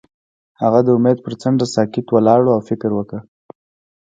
هغه 0.61 0.79
د 0.83 0.87
امید 0.97 1.17
پر 1.25 1.33
څنډه 1.41 1.65
ساکت 1.75 2.05
ولاړ 2.11 2.41
او 2.53 2.59
فکر 2.69 2.89
وکړ. 2.95 3.19